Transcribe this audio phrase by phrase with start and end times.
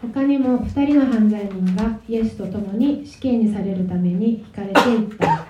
[0.00, 5.46] 他にも2人の犯罪人がイエスと共に死刑にされるために引かれていった。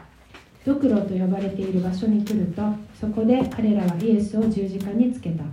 [0.64, 2.62] ドクロと呼ばれている場所に来ると
[2.98, 5.44] そこで彼らはイエスを十字架につけた。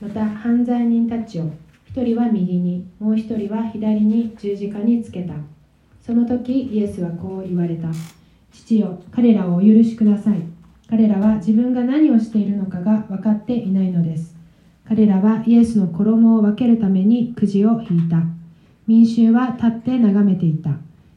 [0.00, 1.50] また犯罪人たちを
[1.94, 5.34] 1人は右にもう1人は左に十字架につけた。
[6.04, 7.88] その時イエスはこう言われた。
[8.52, 10.42] 父よ彼らをお許しください。
[10.88, 14.35] 彼らは自分が何をしているのかが分かっていないのです。
[14.88, 18.22] 彼らはイエスの衣を分けるためにくじを引いた。
[18.86, 20.70] 民衆は立って眺めていた。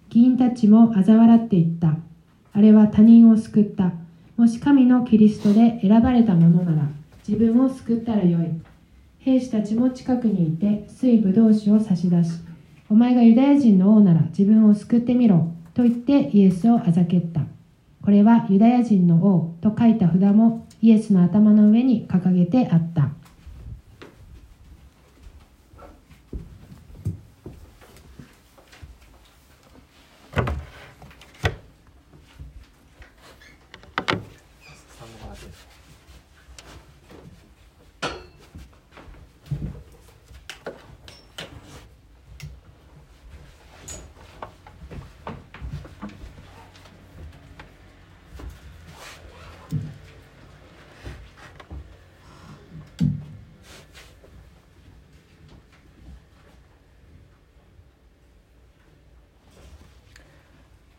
[0.09, 1.95] 議員たちも嘲笑っていった。
[2.51, 3.91] あれは他人を救った。
[4.37, 6.89] もし神のキリストで選ばれたものなら
[7.27, 8.47] 自分を救ったらよい。
[9.19, 12.31] 兵士たちも近くにいて水ぶどう酒を差し出し
[12.89, 17.41] お前がユダヤ人の王なら自分を救ってみろと言ってイエスをあざけった。
[18.01, 23.09] これはユダヤ人の王と書いた札もイエスの頭の上に掲げてあった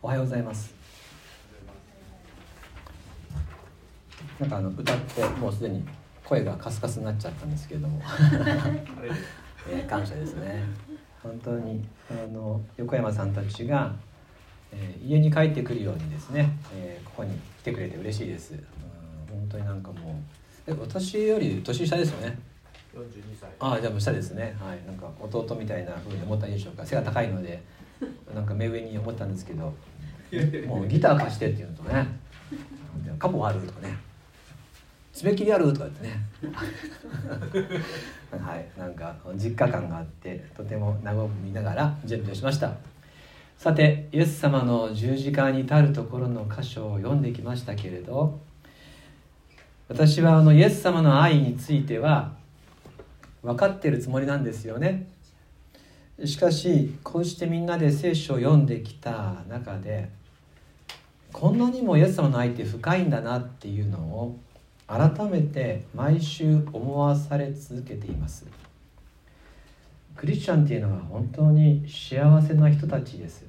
[0.11, 0.75] はようございます。
[4.41, 5.85] なんかあの歌ってもうすでに
[6.25, 8.01] 声がカスカスになっちゃったんですけれども、
[9.69, 10.63] えー感謝ですね。
[11.23, 13.95] 本当にあの横山さんたちが、
[14.73, 20.13] えー家に帰ってくるようにですね、えーここに来てくれて嬉しいです、うん、本当になんかもう
[20.67, 22.37] え私より年下ですよね
[22.93, 23.01] ？42
[23.39, 23.49] 歳。
[23.59, 24.57] ああじゃあもう下ですね。
[24.59, 24.85] はい。
[24.85, 27.63] なんか弟みたいなふうに思ったでしょうか背が高いので
[28.33, 29.73] なんか目上に思ったんですけど
[30.67, 32.07] もうギター貸してって言うのとね
[33.19, 33.97] 「カポある?」とかね
[35.13, 36.19] 「爪切りある?」とか言ってね
[38.31, 41.13] はいなんか実家感があってとても和
[41.43, 42.73] みながら準備をしました
[43.57, 48.39] さてイエス様の十字架に至るところの箇所を読んできましたけれど
[49.89, 52.33] 私はあのイエス様の愛については
[53.43, 55.07] 分かってるつもりなんですよね
[56.25, 60.09] しかしこうしてみんなで聖書を読んできた中で
[61.31, 64.37] こんなにもイエス様の愛って深いんだなっていうのを
[64.87, 68.45] 改めて毎週思わされ続けています。
[70.15, 73.45] クリスチャンっていうのは本当に幸せな人たちです。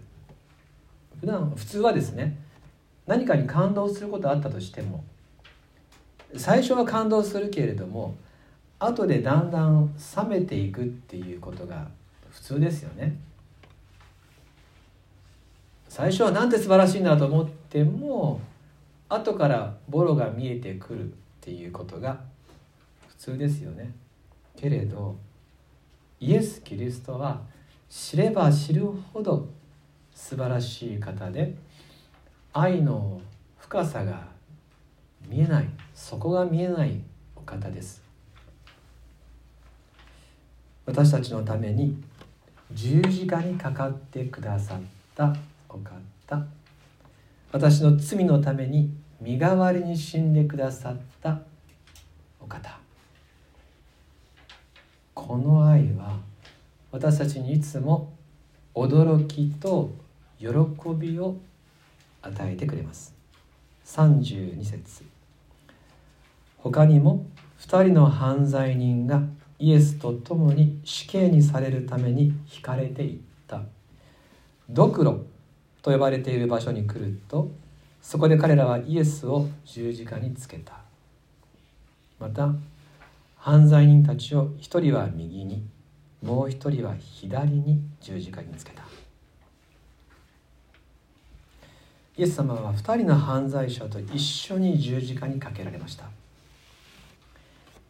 [1.21, 2.39] 普段普通はですね
[3.07, 5.05] 何かに感動することあったとしても
[6.37, 8.17] 最初は感動するけれども
[8.79, 11.89] 後でだんだん冷めていくっていうことが
[12.33, 13.17] 普通ですよね。
[15.89, 18.41] 最初はなんて素晴らしいんだと思っても
[19.11, 22.19] 後からボロが見えてくるっていうことが
[23.09, 23.93] 普通ですよね。
[24.57, 25.17] けれど
[26.19, 27.43] イエス・キリストは
[27.91, 29.49] 知れば知るほど
[30.15, 31.55] 素晴らしい方で
[32.55, 33.21] 愛の
[33.59, 34.27] 深さが
[35.29, 37.03] 見えない底が見えない
[37.37, 38.03] お方です。
[40.87, 42.03] 私たちのために
[42.75, 44.81] 十字架にかかってくださっ
[45.15, 45.37] た
[45.69, 46.47] お方。
[47.53, 48.91] 私の罪のために
[49.21, 51.41] 身代わりに死んでくださった
[52.41, 52.79] お方。
[55.15, 56.19] この愛は
[56.91, 58.13] 私たちにいつも
[58.75, 59.91] 驚きと
[60.39, 60.49] 喜
[60.99, 61.37] びを
[62.23, 63.15] 与えてくれます。
[63.85, 65.05] 32節。
[66.57, 67.27] 他にも
[67.61, 69.23] 2人の犯罪人が
[69.63, 73.63] イエスと共に死刑にされるために引かれていった。
[74.69, 75.25] ドクロ
[75.83, 77.49] と呼ばれている場所に来ると
[78.01, 80.81] そこで彼らはイエスを十字架につけた。
[82.19, 82.53] また
[83.37, 85.65] 犯罪人たちを一人は右に
[86.25, 88.83] もう一人は左に十字架につけた。
[92.17, 96.07] イエス様は二人の犯罪者と一緒に十字架にかけられました。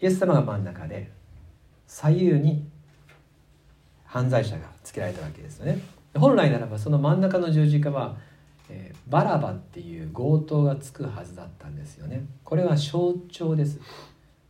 [0.02, 1.21] イエス様が真ん中で
[1.92, 2.66] 左右に
[4.06, 5.78] 犯罪者がつけられたわけですよね。
[6.14, 8.16] 本来ならばその真ん中の十字架は、
[8.70, 12.24] えーバラバっていう強盗がつくはずだったんですよね。
[12.44, 13.78] これは象徴です。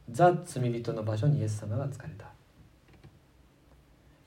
[0.08, 2.26] ザ・罪人の場所にイエス様が疲れた。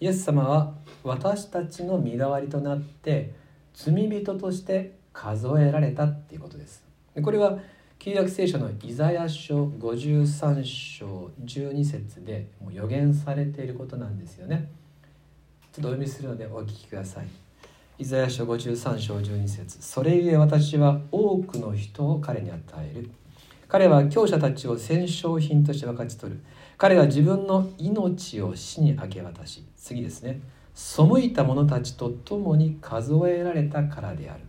[0.02, 0.74] イエス様は
[1.04, 3.34] 私たちの身代わりとなって
[3.74, 6.84] 罪人として数えられたっていうことです。
[7.24, 7.60] これは
[8.00, 14.70] 旧約聖書のイザヤ書53章12節でもう予言されていることなんですよね。
[15.74, 17.28] ちょっとお読みするのでお聞きください。
[17.98, 19.78] イザヤ書53章12節。
[19.82, 23.10] それゆえ私は多くの人を彼に与える。
[23.68, 26.40] 彼は強者たちを戦勝品として分かち取る。
[26.78, 30.42] 彼が自分の命を死に明け渡し次ですね。
[30.74, 34.44] 背いた者たちと共に数えられたからである。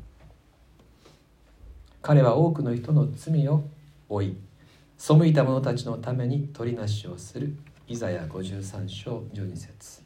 [2.06, 3.64] 彼は多くの人の罪を
[4.08, 4.36] 負い
[4.96, 7.52] 背いた者たちのために取りなしをする。
[7.88, 10.02] イザヤ53章12節。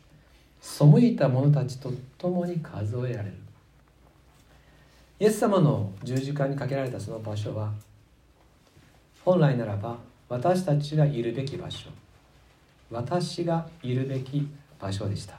[0.62, 3.34] 背いた者たちと共に数えられる。
[5.18, 7.70] イエス様の十字架にかけられたその場所は
[9.22, 9.98] 本来ならば
[10.30, 11.90] 私たちがいるべき場所。
[12.90, 14.48] 私がいるべき
[14.80, 15.34] 場所でした。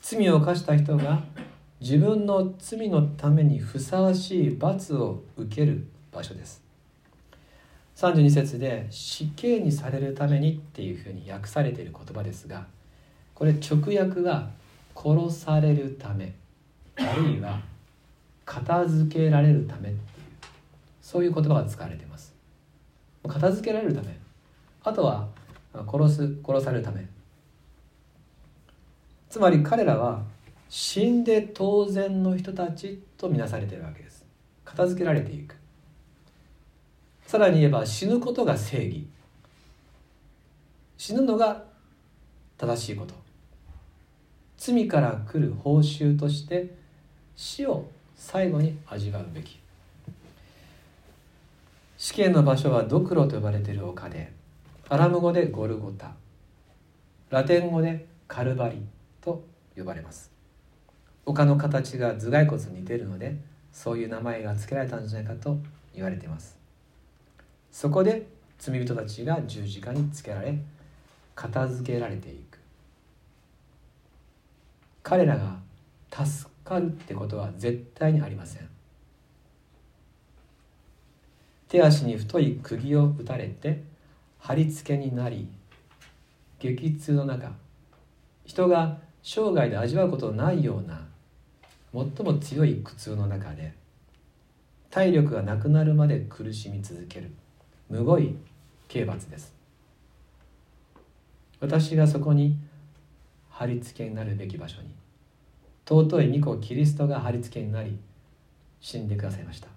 [0.00, 1.24] 罪を犯した人が
[1.80, 6.62] 自分の罪のためにふさわしい罰を受ける場所です。
[7.96, 12.66] 32節で死刑にされるためにっていうふうに訳されている言葉ですが
[13.34, 14.48] これ直訳が
[14.94, 16.32] 殺されるため
[16.96, 17.60] あるいは
[18.46, 20.26] 片付けられるためっていう
[21.02, 22.34] そういう言葉が使われています。
[23.26, 24.18] 片付けられるため
[24.82, 25.28] あとは
[25.74, 27.06] 殺す殺されるため。
[29.28, 30.22] つまり彼らは
[30.70, 34.24] 死んで当然の人たちとみなされているわけです。
[34.64, 35.56] 片付けられていく。
[37.26, 39.08] さらに言えば死ぬことが正義。
[40.96, 41.64] 死ぬのが
[42.56, 43.14] 正しいこと。
[44.58, 46.72] 罪から来る報酬として
[47.34, 49.58] 死を最後に味わうべき。
[51.98, 54.32] 死刑の場所はドクロと呼ばれている丘で
[54.88, 56.12] アラム語でゴルゴタ。
[57.30, 58.76] ラテン語でカルバリ
[59.20, 59.42] と
[59.76, 60.30] 呼ばれます。
[61.30, 63.36] 丘の形が頭蓋骨に似ているので
[63.72, 65.58] そういう名前が付けられたんじゃないかと
[65.94, 66.56] 言われています。
[67.70, 68.26] そこで
[68.58, 70.58] 罪人たちが十字架につけられ
[71.36, 72.58] 片付けられていく。
[75.04, 75.56] 彼らが
[76.12, 78.68] 助かるってことは絶対にありません。
[81.68, 83.84] 手足に太い釘を打たれて
[84.40, 85.46] 貼り付けになり
[86.58, 87.52] 激痛の中
[88.44, 91.06] 人が生涯で味わうことのないような
[91.92, 93.72] 最も強い苦痛の中で
[94.90, 97.30] 体力がなくなるまで苦しみ続ける
[97.88, 98.36] むごい
[98.88, 99.54] 刑罰です。
[101.60, 102.56] 私がそこに
[103.50, 104.88] 貼り付けになるべき場所に
[105.86, 107.98] 尊い御子キリストが貼り付けになり
[108.80, 109.68] 死んでくださいました。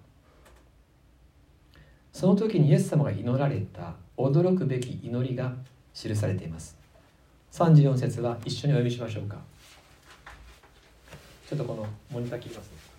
[2.12, 5.52] その時にイエス様が祈られた驚くべき祈りが
[5.92, 6.78] 記されています。
[7.52, 9.36] 34節は一緒にお読みしましょうか。
[11.48, 12.93] ちょっとこのモニター切りますね。